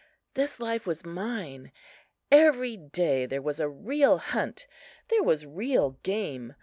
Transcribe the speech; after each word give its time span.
This 0.33 0.59
life 0.59 0.87
was 0.87 1.05
mine. 1.05 1.71
Every 2.31 2.75
day 2.75 3.27
there 3.27 3.39
was 3.39 3.59
a 3.59 3.69
real 3.69 4.17
hunt. 4.17 4.65
There 5.09 5.21
was 5.21 5.45
real 5.45 5.91
game. 6.01 6.55